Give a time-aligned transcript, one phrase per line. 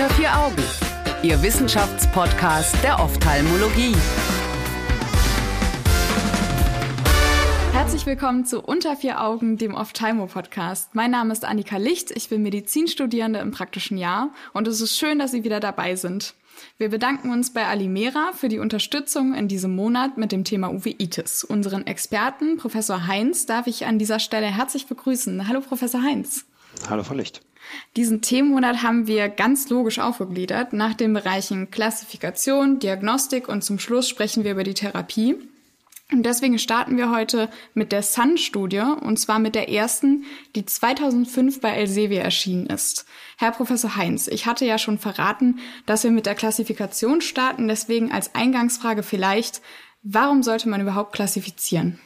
[0.00, 0.62] Unter vier Augen,
[1.22, 3.94] Ihr Wissenschaftspodcast der Ophthalmologie.
[7.74, 10.94] Herzlich willkommen zu Unter vier Augen, dem Ophthalmo-Podcast.
[10.94, 15.18] Mein Name ist Annika Licht, ich bin Medizinstudierende im praktischen Jahr und es ist schön,
[15.18, 16.32] dass Sie wieder dabei sind.
[16.78, 21.44] Wir bedanken uns bei Alimera für die Unterstützung in diesem Monat mit dem Thema Uveitis.
[21.44, 25.46] Unseren Experten, Professor Heinz, darf ich an dieser Stelle herzlich begrüßen.
[25.46, 26.46] Hallo, Professor Heinz.
[26.88, 27.42] Hallo, Frau Licht.
[27.96, 34.08] Diesen Themenmonat haben wir ganz logisch aufgegliedert nach den Bereichen Klassifikation, Diagnostik und zum Schluss
[34.08, 35.36] sprechen wir über die Therapie.
[36.12, 40.24] Und deswegen starten wir heute mit der Sun-Studie und zwar mit der ersten,
[40.56, 43.06] die 2005 bei Elsevier erschienen ist.
[43.36, 48.10] Herr Professor Heinz, ich hatte ja schon verraten, dass wir mit der Klassifikation starten, deswegen
[48.10, 49.62] als Eingangsfrage vielleicht,
[50.02, 52.00] warum sollte man überhaupt klassifizieren?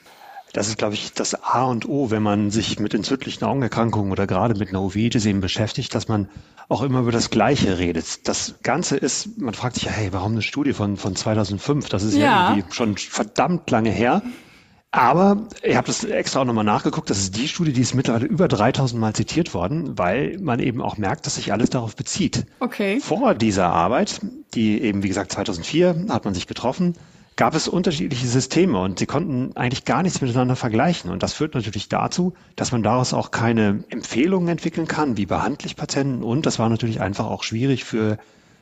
[0.55, 4.29] Das ist, glaube ich, das A und O, wenn man sich mit entzündlichen Augenerkrankungen oder
[4.29, 6.29] gerade mit einer Uveitis eben beschäftigt, dass man
[6.69, 8.29] auch immer über das Gleiche redet.
[8.29, 11.88] Das Ganze ist, man fragt sich ja, hey, warum eine Studie von, von 2005?
[11.88, 14.23] Das ist ja, ja irgendwie schon verdammt lange her.
[14.93, 17.11] Aber ich habe das extra auch nochmal nachgeguckt.
[17.11, 20.80] Das ist die Studie, die ist mittlerweile über 3000 Mal zitiert worden, weil man eben
[20.80, 22.46] auch merkt, dass sich alles darauf bezieht.
[22.61, 23.01] Okay.
[23.01, 24.21] Vor dieser Arbeit,
[24.55, 26.95] die eben, wie gesagt, 2004 hat man sich getroffen,
[27.37, 31.10] gab es unterschiedliche Systeme und sie konnten eigentlich gar nichts miteinander vergleichen.
[31.10, 35.66] Und das führt natürlich dazu, dass man daraus auch keine Empfehlungen entwickeln kann, wie behandle
[35.66, 36.23] ich Patienten.
[36.23, 38.18] Und das war natürlich einfach auch schwierig für,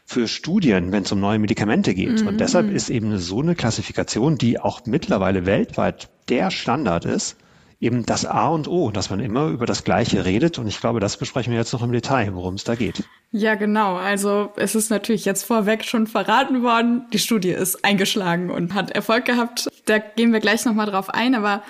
[0.06, 2.22] für Studien, wenn es um neue Medikamente geht.
[2.22, 2.28] Mhm.
[2.28, 7.36] Und deshalb ist eben so eine Klassifikation, die auch mittlerweile weltweit der Standard ist,
[7.82, 10.58] eben das A und O, dass man immer über das Gleiche redet.
[10.58, 13.02] Und ich glaube, das besprechen wir jetzt noch im Detail, worum es da geht.
[13.32, 13.96] Ja, genau.
[13.96, 17.06] Also es ist natürlich jetzt vorweg schon verraten worden.
[17.12, 19.68] Die Studie ist eingeschlagen und hat Erfolg gehabt.
[19.86, 21.34] Da gehen wir gleich nochmal drauf ein.
[21.34, 21.62] Aber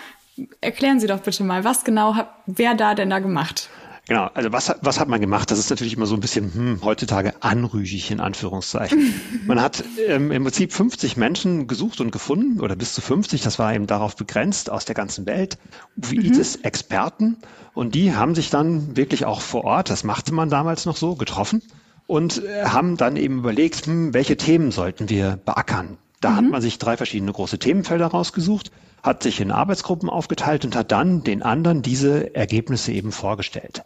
[0.60, 3.70] erklären Sie doch bitte mal, was genau hat wer da denn da gemacht?
[4.12, 5.50] Genau, also was, was hat man gemacht?
[5.50, 9.14] Das ist natürlich immer so ein bisschen hm, heutzutage anrüchig in Anführungszeichen.
[9.46, 13.58] man hat ähm, im Prinzip 50 Menschen gesucht und gefunden oder bis zu 50, das
[13.58, 15.56] war eben darauf begrenzt aus der ganzen Welt,
[15.96, 17.36] Uveitis-Experten mhm.
[17.72, 21.14] und die haben sich dann wirklich auch vor Ort, das machte man damals noch so,
[21.14, 21.62] getroffen
[22.06, 25.96] und äh, haben dann eben überlegt, hm, welche Themen sollten wir beackern.
[26.20, 26.36] Da mhm.
[26.36, 28.72] hat man sich drei verschiedene große Themenfelder rausgesucht
[29.02, 33.82] hat sich in Arbeitsgruppen aufgeteilt und hat dann den anderen diese Ergebnisse eben vorgestellt.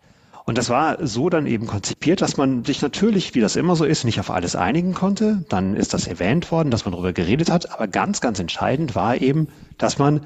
[0.47, 3.85] Und das war so dann eben konzipiert, dass man sich natürlich, wie das immer so
[3.85, 5.45] ist, nicht auf alles einigen konnte.
[5.49, 7.73] Dann ist das erwähnt worden, dass man darüber geredet hat.
[7.73, 10.21] Aber ganz, ganz entscheidend war eben, dass man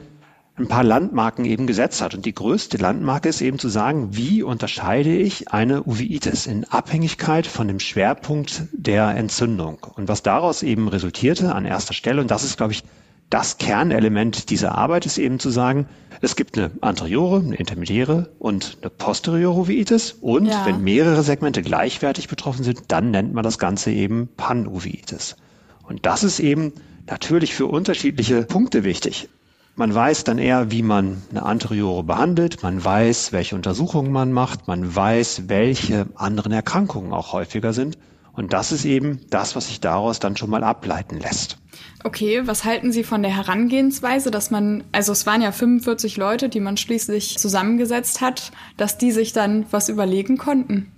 [0.59, 2.15] ein paar Landmarken eben gesetzt hat.
[2.15, 7.47] Und die größte Landmarke ist eben zu sagen, wie unterscheide ich eine Uveitis in Abhängigkeit
[7.47, 9.79] von dem Schwerpunkt der Entzündung.
[9.97, 12.85] Und was daraus eben resultierte an erster Stelle, und das ist, glaube ich,
[13.31, 15.87] das Kernelement dieser Arbeit ist eben zu sagen,
[16.21, 20.17] es gibt eine anteriore, eine intermediäre und eine posteriore Uveitis.
[20.21, 20.67] Und ja.
[20.67, 25.37] wenn mehrere Segmente gleichwertig betroffen sind, dann nennt man das Ganze eben Panuveitis.
[25.85, 26.73] Und das ist eben
[27.09, 29.29] natürlich für unterschiedliche Punkte wichtig.
[29.77, 34.67] Man weiß dann eher, wie man eine Anteriore behandelt, man weiß, welche Untersuchungen man macht,
[34.67, 37.97] man weiß, welche anderen Erkrankungen auch häufiger sind.
[38.41, 41.59] Und das ist eben das, was sich daraus dann schon mal ableiten lässt.
[42.05, 46.49] Okay, was halten Sie von der Herangehensweise, dass man, also es waren ja 45 Leute,
[46.49, 50.91] die man schließlich zusammengesetzt hat, dass die sich dann was überlegen konnten?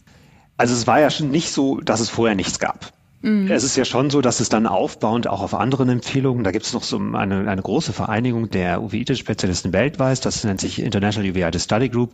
[0.56, 2.92] Also es war ja schon nicht so, dass es vorher nichts gab.
[3.22, 3.50] Mhm.
[3.50, 6.66] Es ist ja schon so, dass es dann aufbauend auch auf anderen Empfehlungen, da gibt
[6.66, 11.64] es noch so eine, eine große Vereinigung der Uveitis-Spezialisten weltweit, das nennt sich International Uveitis
[11.64, 12.12] Study Group,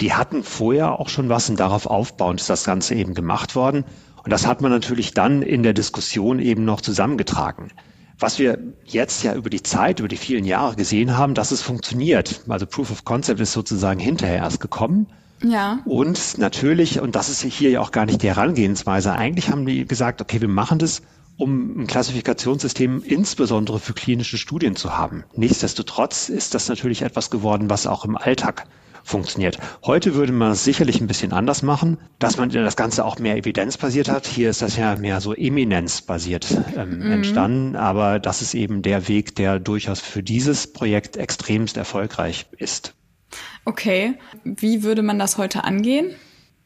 [0.00, 3.84] die hatten vorher auch schon was und darauf aufbauend ist das Ganze eben gemacht worden.
[4.22, 7.70] Und das hat man natürlich dann in der Diskussion eben noch zusammengetragen.
[8.18, 11.62] Was wir jetzt ja über die Zeit, über die vielen Jahre gesehen haben, dass es
[11.62, 12.42] funktioniert.
[12.48, 15.06] Also Proof of Concept ist sozusagen hinterher erst gekommen.
[15.42, 15.80] Ja.
[15.84, 19.86] Und natürlich, und das ist hier ja auch gar nicht die Herangehensweise, eigentlich haben die
[19.86, 21.02] gesagt, okay, wir machen das,
[21.36, 25.22] um ein Klassifikationssystem insbesondere für klinische Studien zu haben.
[25.36, 28.66] Nichtsdestotrotz ist das natürlich etwas geworden, was auch im Alltag
[29.08, 29.58] funktioniert.
[29.84, 33.36] Heute würde man es sicherlich ein bisschen anders machen, dass man das Ganze auch mehr
[33.36, 34.26] evidenzbasiert hat.
[34.26, 36.46] Hier ist das ja mehr so eminenzbasiert
[36.76, 37.12] ähm, mhm.
[37.12, 42.94] entstanden, aber das ist eben der Weg, der durchaus für dieses Projekt extremst erfolgreich ist.
[43.64, 44.14] Okay,
[44.44, 46.14] wie würde man das heute angehen?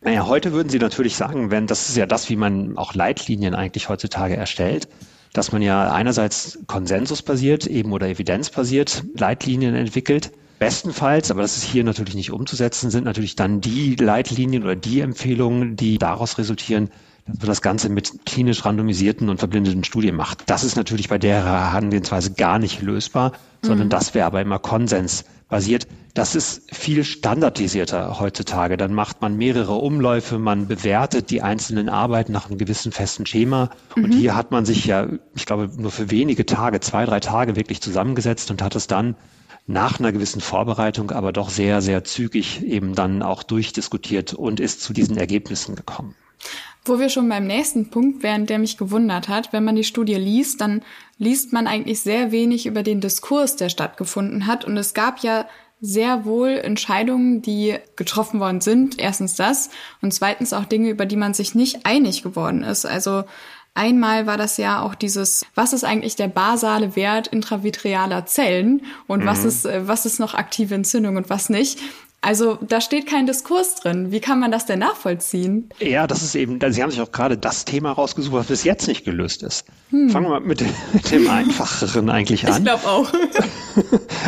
[0.02, 3.54] Naja, heute würden Sie natürlich sagen, wenn das ist ja das, wie man auch Leitlinien
[3.54, 4.88] eigentlich heutzutage erstellt,
[5.32, 11.82] dass man ja einerseits konsensusbasiert eben oder evidenzbasiert Leitlinien entwickelt Bestenfalls, aber das ist hier
[11.82, 16.88] natürlich nicht umzusetzen, sind natürlich dann die Leitlinien oder die Empfehlungen, die daraus resultieren,
[17.26, 20.44] dass man das Ganze mit klinisch randomisierten und verblindeten Studien macht.
[20.46, 23.90] Das ist natürlich bei der Herangehensweise gar nicht lösbar, sondern mhm.
[23.90, 28.76] das wäre aber immer Konsens basiert, das ist viel standardisierter heutzutage.
[28.76, 33.70] Dann macht man mehrere Umläufe, man bewertet die einzelnen Arbeiten nach einem gewissen festen Schema.
[33.96, 34.04] Mhm.
[34.04, 37.56] Und hier hat man sich ja, ich glaube, nur für wenige Tage, zwei, drei Tage
[37.56, 39.16] wirklich zusammengesetzt und hat es dann
[39.66, 44.80] nach einer gewissen Vorbereitung, aber doch sehr, sehr zügig eben dann auch durchdiskutiert und ist
[44.82, 46.14] zu diesen Ergebnissen gekommen.
[46.84, 50.16] Wo wir schon beim nächsten Punkt wären, der mich gewundert hat, wenn man die Studie
[50.16, 50.82] liest, dann
[51.16, 54.64] liest man eigentlich sehr wenig über den Diskurs, der stattgefunden hat.
[54.64, 55.46] Und es gab ja
[55.80, 58.98] sehr wohl Entscheidungen, die getroffen worden sind.
[58.98, 59.70] Erstens das
[60.00, 62.84] und zweitens auch Dinge, über die man sich nicht einig geworden ist.
[62.84, 63.24] Also
[63.74, 69.20] Einmal war das ja auch dieses, was ist eigentlich der basale Wert intravitrealer Zellen und
[69.20, 69.26] mhm.
[69.26, 71.80] was ist, äh, was ist noch aktive Entzündung und was nicht.
[72.24, 74.12] Also da steht kein Diskurs drin.
[74.12, 75.68] Wie kann man das denn nachvollziehen?
[75.80, 78.86] Ja, das ist eben, Sie haben sich auch gerade das Thema rausgesucht, was bis jetzt
[78.86, 79.66] nicht gelöst ist.
[79.90, 80.08] Hm.
[80.08, 82.58] Fangen wir mal mit, mit dem Einfacheren eigentlich an.
[82.58, 83.12] Ich glaube auch.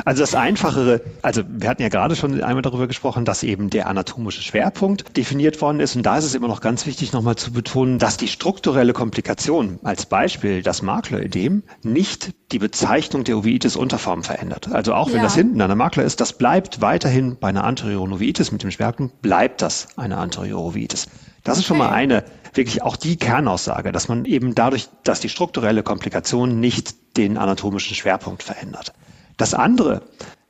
[0.07, 3.89] Also das Einfachere, also wir hatten ja gerade schon einmal darüber gesprochen, dass eben der
[3.89, 5.97] anatomische Schwerpunkt definiert worden ist.
[5.97, 9.79] Und da ist es immer noch ganz wichtig, nochmal zu betonen, dass die strukturelle Komplikation,
[9.83, 14.69] als Beispiel das Maklerödem, nicht die Bezeichnung der Uveitis-Unterform verändert.
[14.71, 15.23] Also auch wenn ja.
[15.25, 19.21] das hinten an der Makler ist, das bleibt weiterhin bei einer Anterioronovitis mit dem Schwerpunkt,
[19.23, 21.09] bleibt das eine Anteriorovitis.
[21.43, 22.23] Das ist schon mal eine,
[22.55, 27.97] wirklich auch die Kernaussage, dass man eben dadurch, dass die strukturelle Komplikation nicht den anatomischen
[27.97, 28.93] Schwerpunkt verändert.
[29.37, 30.03] Das andere,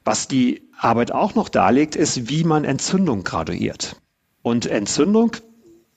[0.04, 3.96] was die Arbeit auch noch darlegt, ist, wie man Entzündung graduiert.
[4.42, 5.32] Und Entzündung,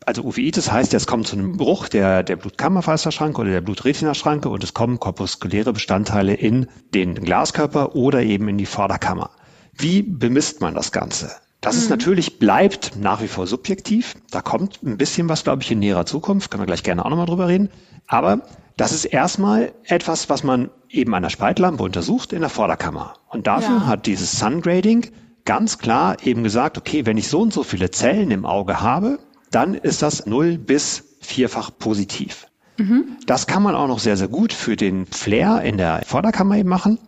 [0.08, 4.64] also Uveitis heißt, es kommt zu einem Bruch der, der Blutkammerfasserschranke oder der Blutretinaschranke und
[4.64, 9.32] es kommen korpuskuläre Bestandteile in den Glaskörper oder eben in die Vorderkammer.
[9.74, 11.36] Wie bemisst man das Ganze?
[11.60, 11.82] Das mhm.
[11.82, 14.16] ist natürlich, bleibt nach wie vor subjektiv.
[14.32, 16.52] Da kommt ein bisschen was, glaube ich, in näherer Zukunft.
[16.52, 17.70] Können wir gleich gerne auch nochmal drüber reden.
[18.08, 18.44] Aber
[18.78, 23.16] das ist erstmal etwas, was man eben an der Spaltlampe untersucht in der Vorderkammer.
[23.28, 23.88] Und dafür ja.
[23.88, 25.08] hat dieses Sungrading
[25.44, 29.20] ganz klar eben gesagt, okay, wenn ich so und so viele Zellen im Auge habe,
[29.52, 32.48] dann ist das null bis vierfach positiv.
[32.78, 33.18] Mhm.
[33.26, 36.70] Das kann man auch noch sehr, sehr gut für den Flair in der Vorderkammer eben
[36.70, 37.00] machen.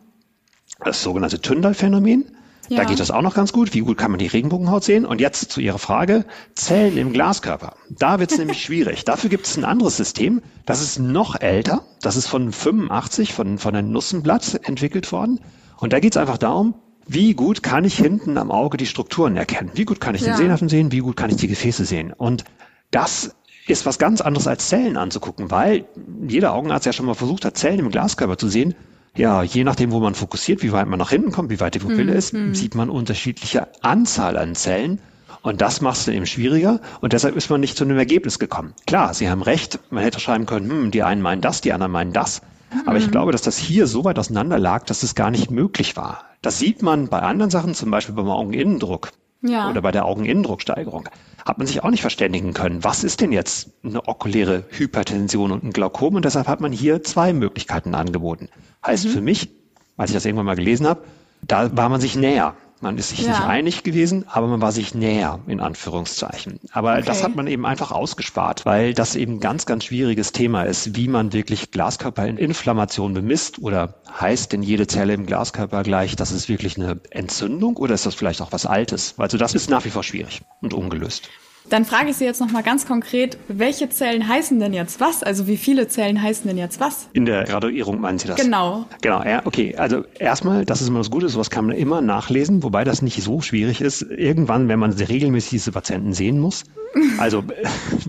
[0.84, 2.26] Das sogenannte Tyndall-Phänomen.
[2.70, 2.78] Ja.
[2.78, 3.74] Da geht das auch noch ganz gut.
[3.74, 5.06] Wie gut kann man die Regenbogenhaut sehen?
[5.06, 7.74] Und jetzt zu Ihrer Frage, Zellen im Glaskörper.
[7.90, 9.06] Da wird es nämlich schwierig.
[9.06, 10.42] Dafür gibt es ein anderes System.
[10.66, 11.84] Das ist noch älter.
[12.02, 15.40] Das ist von 85, von, von einem Nussenblatt entwickelt worden.
[15.78, 16.76] Und da geht es einfach darum,
[17.10, 19.72] wie gut kann ich hinten am Auge die Strukturen erkennen?
[19.74, 20.34] Wie gut kann ich ja.
[20.34, 20.92] den Sehnerven sehen?
[20.92, 22.14] Wie gut kann ich die Gefäße sehen?
[22.14, 22.46] Und
[22.92, 23.36] das
[23.68, 25.86] ist was ganz anderes als Zellen anzugucken, weil
[26.28, 28.76] jeder Augenarzt ja schon mal versucht hat, Zellen im Glaskörper zu sehen
[29.16, 31.80] ja, je nachdem, wo man fokussiert, wie weit man nach hinten kommt, wie weit die
[31.80, 32.18] Pupille mhm.
[32.18, 32.56] ist, hm.
[32.56, 35.00] sieht man unterschiedliche Anzahl an Zellen.
[35.42, 38.40] Und das macht es dann eben schwieriger und deshalb ist man nicht zu einem Ergebnis
[38.40, 38.74] gekommen.
[38.88, 41.94] Klar, Sie haben recht, man hätte schreiben können, hm, die einen meinen das, die anderen
[41.94, 42.42] meinen das.
[42.86, 43.12] Aber ich mhm.
[43.12, 46.25] glaube, dass das hier so weit auseinander lag, dass es gar nicht möglich war.
[46.42, 49.12] Das sieht man bei anderen Sachen, zum Beispiel beim Augeninnendruck
[49.42, 49.69] ja.
[49.69, 51.10] oder bei der Augeninnendrucksteigerung.
[51.45, 52.83] Hat man sich auch nicht verständigen können.
[52.83, 56.16] Was ist denn jetzt eine okuläre Hypertension und ein Glaukom?
[56.16, 58.50] Und deshalb hat man hier zwei Möglichkeiten angeboten.
[58.86, 59.10] Heißt mhm.
[59.10, 59.50] für mich,
[59.98, 61.04] als ich das irgendwann mal gelesen habe,
[61.42, 62.56] da war man sich näher.
[62.81, 63.30] Man ist sich ja.
[63.30, 66.60] nicht einig gewesen, aber man war sich näher, in Anführungszeichen.
[66.72, 67.04] Aber okay.
[67.06, 70.96] das hat man eben einfach ausgespart, weil das eben ein ganz, ganz schwieriges Thema ist,
[70.96, 76.16] wie man wirklich Glaskörper in Inflammation bemisst oder heißt denn jede Zelle im Glaskörper gleich,
[76.16, 79.16] das ist wirklich eine Entzündung oder ist das vielleicht auch was Altes?
[79.18, 81.30] Also das ist nach wie vor schwierig und ungelöst.
[81.69, 85.23] Dann frage ich Sie jetzt nochmal ganz konkret, welche Zellen heißen denn jetzt was?
[85.23, 87.09] Also wie viele Zellen heißen denn jetzt was?
[87.14, 88.40] In der Graduierung meinen Sie das?
[88.40, 88.85] Genau.
[89.02, 89.76] Genau, ja, okay.
[89.78, 93.21] Also erstmal, das ist immer das Gute, sowas kann man immer nachlesen, wobei das nicht
[93.21, 94.02] so schwierig ist.
[94.02, 96.64] Irgendwann, wenn man regelmäßig diese Patienten sehen muss,
[97.19, 97.44] also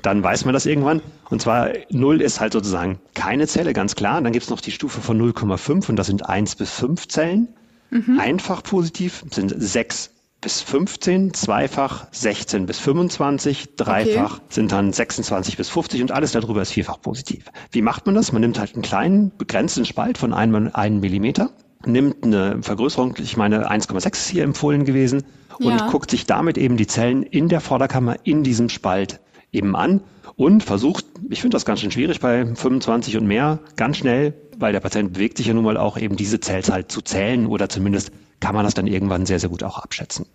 [0.02, 1.02] dann weiß man das irgendwann.
[1.28, 4.22] Und zwar 0 ist halt sozusagen keine Zelle, ganz klar.
[4.22, 7.48] Dann gibt es noch die Stufe von 0,5 und das sind 1 bis 5 Zellen.
[7.90, 8.18] Mhm.
[8.20, 14.42] Einfach positiv sind 6 bis 15, zweifach 16 bis 25, dreifach okay.
[14.48, 17.44] sind dann 26 bis 50 und alles darüber ist vierfach positiv.
[17.70, 18.32] Wie macht man das?
[18.32, 21.50] Man nimmt halt einen kleinen, begrenzten Spalt von einem, einen Millimeter,
[21.84, 25.24] nimmt eine Vergrößerung, ich meine 1,6 ist hier empfohlen gewesen,
[25.58, 25.90] und ja.
[25.90, 29.20] guckt sich damit eben die Zellen in der Vorderkammer in diesem Spalt
[29.52, 30.00] eben an
[30.36, 34.72] und versucht, ich finde das ganz schön schwierig bei 25 und mehr, ganz schnell, weil
[34.72, 38.12] der Patient bewegt sich ja nun mal auch eben diese Zellzahl zu zählen oder zumindest
[38.40, 40.26] kann man das dann irgendwann sehr, sehr gut auch abschätzen.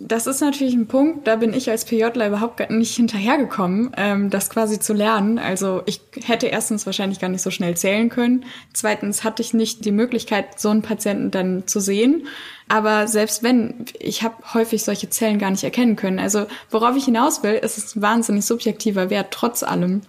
[0.00, 4.50] Das ist natürlich ein Punkt, da bin ich als PJler überhaupt nicht hinterhergekommen, ähm, das
[4.50, 5.38] quasi zu lernen.
[5.38, 8.44] Also ich hätte erstens wahrscheinlich gar nicht so schnell zählen können.
[8.72, 12.26] Zweitens hatte ich nicht die Möglichkeit, so einen Patienten dann zu sehen.
[12.68, 16.18] Aber selbst wenn, ich habe häufig solche Zellen gar nicht erkennen können.
[16.18, 20.00] Also worauf ich hinaus will, ist es ein wahnsinnig subjektiver Wert, trotz allem.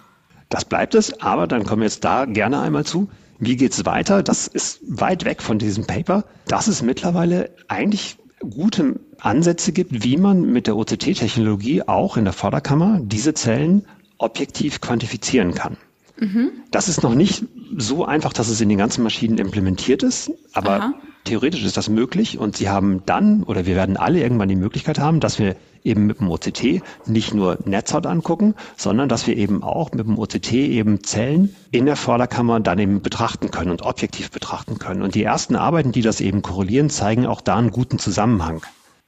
[0.48, 3.08] Das bleibt es, aber dann kommen wir jetzt da gerne einmal zu.
[3.38, 4.22] Wie geht's weiter?
[4.22, 6.24] Das ist weit weg von diesem Paper.
[6.46, 12.32] Das ist mittlerweile eigentlich gute Ansätze gibt, wie man mit der OCT-Technologie auch in der
[12.32, 13.86] Vorderkammer diese Zellen
[14.18, 15.76] objektiv quantifizieren kann.
[16.18, 16.50] Mhm.
[16.70, 17.44] Das ist noch nicht
[17.76, 20.94] so einfach, dass es in den ganzen Maschinen implementiert ist, aber Aha.
[21.24, 24.98] theoretisch ist das möglich und Sie haben dann oder wir werden alle irgendwann die Möglichkeit
[24.98, 29.62] haben, dass wir eben mit dem OCT nicht nur Netzhaut angucken, sondern dass wir eben
[29.62, 34.30] auch mit dem OCT eben Zellen in der Vorderkammer dann eben betrachten können und objektiv
[34.30, 35.02] betrachten können.
[35.02, 38.62] Und die ersten Arbeiten, die das eben korrelieren, zeigen auch da einen guten Zusammenhang.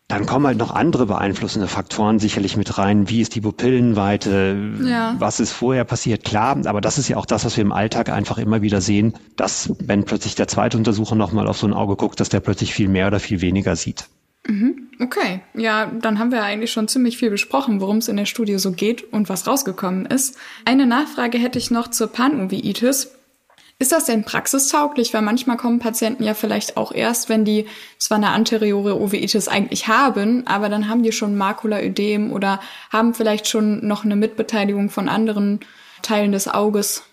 [0.09, 3.11] Dann kommen halt noch andere beeinflussende Faktoren sicherlich mit rein.
[3.11, 4.57] Wie ist die Pupillenweite?
[4.83, 5.15] Ja.
[5.19, 6.25] Was ist vorher passiert?
[6.25, 9.13] Klar, aber das ist ja auch das, was wir im Alltag einfach immer wieder sehen,
[9.37, 12.73] dass wenn plötzlich der zweite Untersucher nochmal auf so ein Auge guckt, dass der plötzlich
[12.73, 14.07] viel mehr oder viel weniger sieht.
[14.47, 14.89] Mhm.
[14.99, 18.59] Okay, ja, dann haben wir eigentlich schon ziemlich viel besprochen, worum es in der Studie
[18.59, 20.39] so geht und was rausgekommen ist.
[20.65, 23.18] Eine Nachfrage hätte ich noch zur Panuveitis.
[23.81, 25.15] Ist das denn praxistauglich?
[25.15, 27.67] Weil manchmal kommen Patienten ja vielleicht auch erst, wenn die
[27.99, 33.47] zwar eine anteriore Uveitis eigentlich haben, aber dann haben die schon Makulaödem oder haben vielleicht
[33.47, 35.61] schon noch eine Mitbeteiligung von anderen
[36.03, 37.05] Teilen des Auges.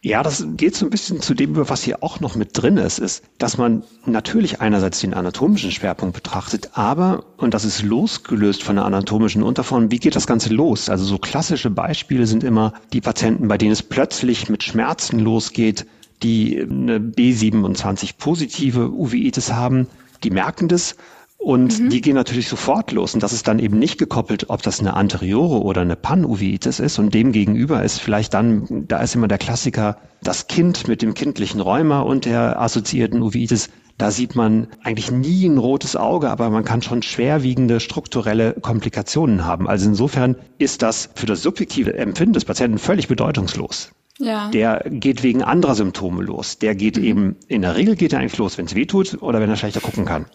[0.00, 3.00] Ja, das geht so ein bisschen zu dem, was hier auch noch mit drin ist,
[3.00, 8.76] ist, dass man natürlich einerseits den anatomischen Schwerpunkt betrachtet, aber, und das ist losgelöst von
[8.76, 10.88] der anatomischen Unterform, wie geht das Ganze los?
[10.88, 15.84] Also so klassische Beispiele sind immer die Patienten, bei denen es plötzlich mit Schmerzen losgeht,
[16.22, 19.88] die eine B27 positive Uveitis haben,
[20.22, 20.94] die merken das
[21.38, 21.88] und mhm.
[21.88, 23.14] die gehen natürlich sofort los.
[23.14, 26.98] Und das ist dann eben nicht gekoppelt, ob das eine anteriore oder eine Panuveitis ist.
[26.98, 31.14] Und dem gegenüber ist vielleicht dann, da ist immer der Klassiker, das Kind mit dem
[31.14, 33.70] kindlichen Rheuma und der assoziierten Uveitis.
[33.98, 39.44] Da sieht man eigentlich nie ein rotes Auge, aber man kann schon schwerwiegende strukturelle Komplikationen
[39.44, 39.68] haben.
[39.68, 43.92] Also insofern ist das für das subjektive Empfinden des Patienten völlig bedeutungslos.
[44.18, 44.50] Ja.
[44.50, 46.58] Der geht wegen anderer Symptome los.
[46.58, 47.04] Der geht mhm.
[47.04, 49.56] eben, in der Regel geht er eigentlich los, wenn es weh tut oder wenn er
[49.56, 50.26] schlechter gucken kann.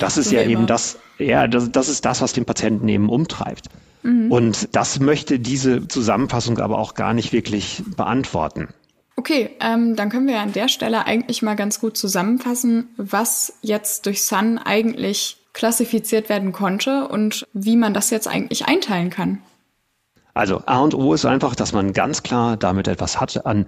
[0.00, 3.08] Das ist so ja eben das, ja, das, das ist das, was den Patienten eben
[3.08, 3.66] umtreibt.
[4.02, 4.30] Mhm.
[4.30, 8.68] Und das möchte diese Zusammenfassung aber auch gar nicht wirklich beantworten.
[9.16, 14.06] Okay, ähm, dann können wir an der Stelle eigentlich mal ganz gut zusammenfassen, was jetzt
[14.06, 19.38] durch Sun eigentlich klassifiziert werden konnte und wie man das jetzt eigentlich einteilen kann.
[20.34, 23.66] Also A und O ist einfach, dass man ganz klar damit etwas hat an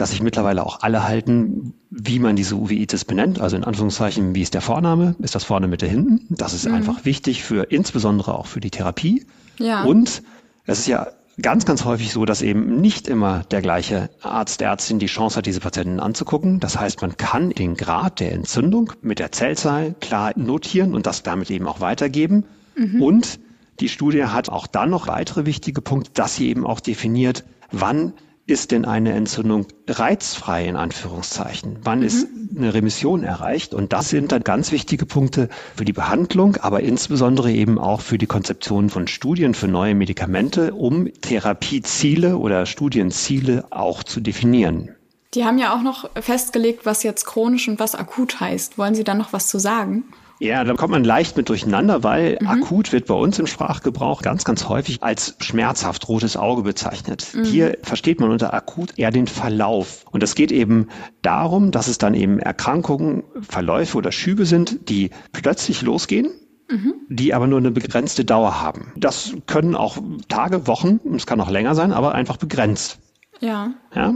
[0.00, 3.38] dass sich mittlerweile auch alle halten, wie man diese Uveitis benennt.
[3.38, 5.14] Also in Anführungszeichen, wie ist der Vorname?
[5.18, 6.26] Ist das vorne, Mitte, hinten?
[6.30, 6.74] Das ist mhm.
[6.74, 9.26] einfach wichtig für, insbesondere auch für die Therapie.
[9.58, 9.82] Ja.
[9.84, 10.22] Und
[10.64, 11.08] es ist ja
[11.42, 15.44] ganz, ganz häufig so, dass eben nicht immer der gleiche Arzt, Ärztin die Chance hat,
[15.44, 16.60] diese Patienten anzugucken.
[16.60, 21.22] Das heißt, man kann den Grad der Entzündung mit der Zellzahl klar notieren und das
[21.22, 22.44] damit eben auch weitergeben.
[22.74, 23.02] Mhm.
[23.02, 23.40] Und
[23.80, 28.14] die Studie hat auch dann noch weitere wichtige Punkte, dass sie eben auch definiert, wann
[28.50, 31.78] ist denn eine Entzündung reizfrei in Anführungszeichen?
[31.82, 32.04] Wann mhm.
[32.04, 32.26] ist
[32.56, 33.74] eine Remission erreicht?
[33.74, 38.18] Und das sind dann ganz wichtige Punkte für die Behandlung, aber insbesondere eben auch für
[38.18, 44.90] die Konzeption von Studien für neue Medikamente, um Therapieziele oder Studienziele auch zu definieren.
[45.34, 48.78] Die haben ja auch noch festgelegt, was jetzt chronisch und was akut heißt.
[48.78, 50.04] Wollen Sie da noch was zu sagen?
[50.40, 52.48] Ja, da kommt man leicht mit durcheinander, weil mhm.
[52.48, 57.28] akut wird bei uns im Sprachgebrauch ganz, ganz häufig als schmerzhaft rotes Auge bezeichnet.
[57.34, 57.44] Mhm.
[57.44, 60.06] Hier versteht man unter akut eher den Verlauf.
[60.10, 60.88] Und es geht eben
[61.20, 66.30] darum, dass es dann eben Erkrankungen, Verläufe oder Schübe sind, die plötzlich losgehen
[66.70, 66.94] mhm.
[67.08, 68.92] die aber nur eine begrenzte Dauer haben.
[68.96, 72.98] Das können auch Tage, Wochen, es kann auch länger sein, aber einfach begrenzt.
[73.40, 73.74] Ja.
[73.94, 74.14] ja.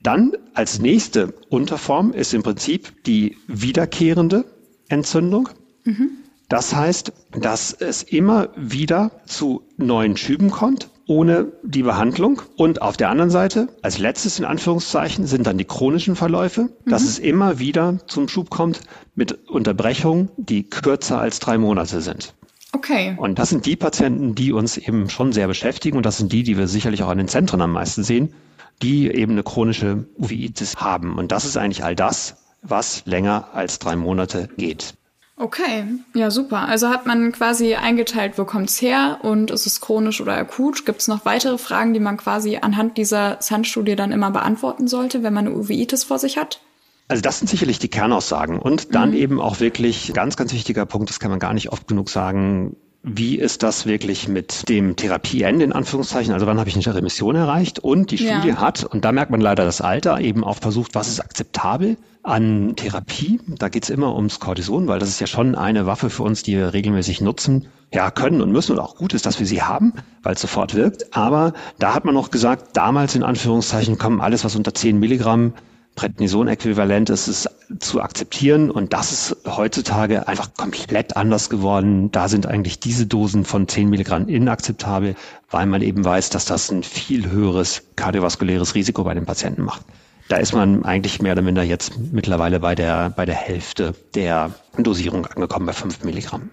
[0.00, 4.44] Dann als nächste Unterform ist im Prinzip die wiederkehrende
[4.88, 5.48] Entzündung.
[5.84, 6.10] Mhm.
[6.48, 12.40] Das heißt, dass es immer wieder zu neuen Schüben kommt, ohne die Behandlung.
[12.56, 16.90] Und auf der anderen Seite, als letztes in Anführungszeichen, sind dann die chronischen Verläufe, mhm.
[16.90, 18.80] dass es immer wieder zum Schub kommt
[19.14, 22.34] mit Unterbrechungen, die kürzer als drei Monate sind.
[22.72, 23.14] Okay.
[23.18, 26.42] Und das sind die Patienten, die uns eben schon sehr beschäftigen und das sind die,
[26.42, 28.34] die wir sicherlich auch an den Zentren am meisten sehen,
[28.82, 31.18] die eben eine chronische Uveitis haben.
[31.18, 34.94] Und das ist eigentlich all das, was länger als drei Monate geht.
[35.40, 35.84] Okay,
[36.14, 36.68] ja super.
[36.68, 40.84] Also hat man quasi eingeteilt, wo kommt's her und ist es chronisch oder akut?
[40.84, 45.22] Gibt es noch weitere Fragen, die man quasi anhand dieser Sun-Studie dann immer beantworten sollte,
[45.22, 46.60] wenn man eine Uveitis vor sich hat?
[47.06, 49.16] Also das sind sicherlich die Kernaussagen und dann mhm.
[49.16, 52.76] eben auch wirklich ganz, ganz wichtiger Punkt, das kann man gar nicht oft genug sagen,
[53.02, 56.32] wie ist das wirklich mit dem Therapieende in Anführungszeichen?
[56.34, 57.78] Also wann habe ich eine Remission erreicht?
[57.78, 58.56] Und die Studie ja.
[58.56, 62.74] hat, und da merkt man leider das Alter, eben auch versucht, was ist akzeptabel an
[62.76, 63.40] Therapie.
[63.46, 66.42] Da geht es immer ums Cortison, weil das ist ja schon eine Waffe für uns,
[66.42, 67.68] die wir regelmäßig nutzen.
[67.92, 70.74] Ja, können und müssen und auch gut ist, dass wir sie haben, weil es sofort
[70.74, 71.16] wirkt.
[71.16, 75.54] Aber da hat man noch gesagt, damals in Anführungszeichen kommen alles, was unter 10 Milligramm
[75.98, 77.48] Prednison-Äquivalent ist es
[77.80, 82.12] zu akzeptieren und das ist heutzutage einfach komplett anders geworden.
[82.12, 85.16] Da sind eigentlich diese Dosen von 10 Milligramm inakzeptabel,
[85.50, 89.82] weil man eben weiß, dass das ein viel höheres kardiovaskuläres Risiko bei den Patienten macht.
[90.28, 94.54] Da ist man eigentlich mehr oder minder jetzt mittlerweile bei der, bei der Hälfte der
[94.78, 96.50] Dosierung angekommen, bei 5 Milligramm.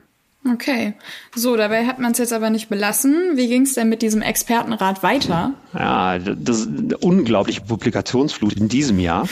[0.48, 0.94] Okay.
[1.36, 3.32] So, dabei hat man es jetzt aber nicht belassen.
[3.36, 5.54] Wie ging es denn mit diesem Expertenrat weiter?
[5.74, 9.28] Ja, das ist eine unglaubliche Publikationsflut in diesem Jahr.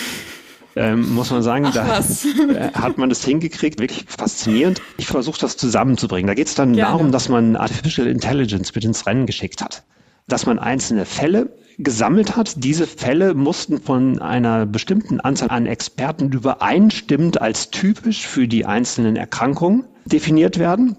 [0.76, 2.26] Ähm, muss man sagen, Ach, da was.
[2.74, 4.82] hat man das hingekriegt, wirklich faszinierend.
[4.98, 6.26] Ich versuche das zusammenzubringen.
[6.26, 6.92] Da geht es dann Gerne.
[6.92, 9.84] darum, dass man Artificial Intelligence mit ins Rennen geschickt hat.
[10.28, 12.64] Dass man einzelne Fälle gesammelt hat.
[12.64, 19.16] Diese Fälle mussten von einer bestimmten Anzahl an Experten übereinstimmend als typisch für die einzelnen
[19.16, 20.98] Erkrankungen definiert werden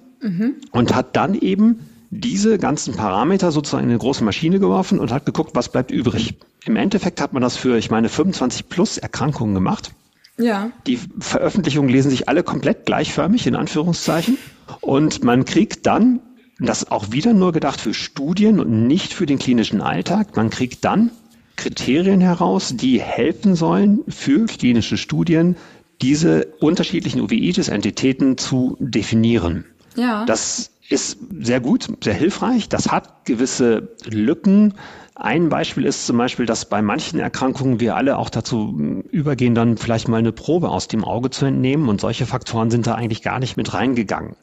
[0.70, 5.26] und hat dann eben diese ganzen Parameter sozusagen in eine große Maschine geworfen und hat
[5.26, 6.34] geguckt, was bleibt übrig.
[6.64, 9.92] Im Endeffekt hat man das für, ich meine, 25 plus Erkrankungen gemacht.
[10.38, 10.70] Ja.
[10.86, 14.38] Die Veröffentlichungen lesen sich alle komplett gleichförmig, in Anführungszeichen.
[14.80, 16.20] Und man kriegt dann,
[16.58, 20.50] das ist auch wieder nur gedacht für Studien und nicht für den klinischen Alltag, man
[20.50, 21.10] kriegt dann
[21.56, 25.56] Kriterien heraus, die helfen sollen für klinische Studien,
[26.02, 29.64] diese unterschiedlichen Uveitis-Entitäten zu definieren.
[29.94, 30.24] Ja.
[30.24, 32.68] Das ist sehr gut, sehr hilfreich.
[32.68, 34.74] Das hat gewisse Lücken.
[35.14, 39.54] Ein Beispiel ist zum Beispiel, dass bei manchen Erkrankungen wir alle auch dazu mh, übergehen,
[39.54, 41.88] dann vielleicht mal eine Probe aus dem Auge zu entnehmen.
[41.88, 44.34] Und solche Faktoren sind da eigentlich gar nicht mit reingegangen.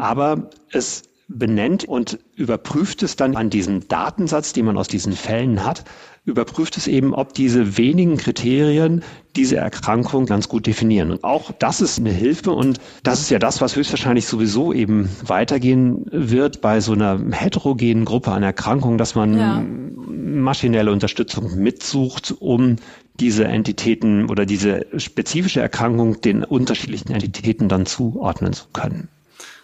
[0.00, 5.64] Aber es benennt und überprüft es dann an diesem Datensatz, den man aus diesen Fällen
[5.64, 5.84] hat,
[6.24, 9.02] überprüft es eben, ob diese wenigen Kriterien
[9.36, 11.10] diese Erkrankung ganz gut definieren.
[11.10, 15.08] Und auch das ist eine Hilfe und das ist ja das, was höchstwahrscheinlich sowieso eben
[15.24, 19.64] weitergehen wird bei so einer heterogenen Gruppe an Erkrankungen, dass man Ja.
[20.08, 22.76] maschinelle Unterstützung mitsucht, um
[23.18, 29.08] diese Entitäten oder diese spezifische Erkrankung den unterschiedlichen Entitäten dann zuordnen zu können.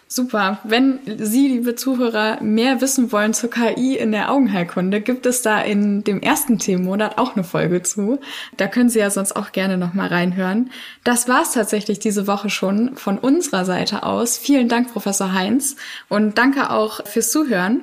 [0.09, 0.59] Super.
[0.63, 5.59] Wenn Sie, liebe Zuhörer, mehr wissen wollen zur KI in der Augenheilkunde, gibt es da
[5.59, 8.17] in dem ersten Themenmonat auch eine Folge zu.
[8.55, 10.71] Da können Sie ja sonst auch gerne noch mal reinhören.
[11.03, 14.37] Das war's tatsächlich diese Woche schon von unserer Seite aus.
[14.37, 15.75] Vielen Dank, Professor Heinz,
[16.07, 17.81] und danke auch fürs Zuhören.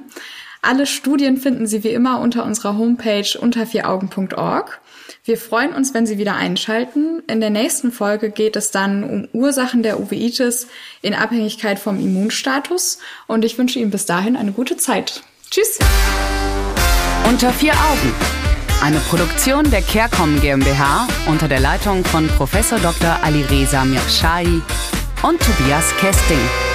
[0.63, 4.81] Alle Studien finden Sie wie immer unter unserer Homepage unter vieraugen.org.
[5.27, 7.23] Wir freuen uns, wenn Sie wieder einschalten.
[7.29, 10.69] In der nächsten Folge geht es dann um Ursachen der Uveitis
[11.01, 15.23] in Abhängigkeit vom Immunstatus und ich wünsche Ihnen bis dahin eine gute Zeit.
[15.51, 15.79] Tschüss!
[17.27, 18.13] Unter vier Augen.
[18.83, 22.53] Eine Produktion der CareCom GmbH unter der Leitung von Prof.
[22.83, 23.19] Dr.
[23.23, 24.61] Alireza Mirshahi
[25.23, 26.74] und Tobias Kesting.